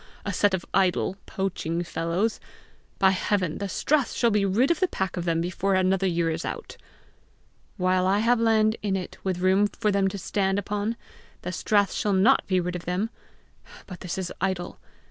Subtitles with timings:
[0.25, 2.39] A set of idle, poaching fellows!
[2.97, 6.31] By heaven, the strath shall be rid of the pack of them before another year
[6.31, 6.75] is out!"
[7.77, 10.97] "While I have land in it with room for them to stand upon,
[11.43, 13.11] the strath shall not be rid of them!
[13.85, 14.79] But this is idle!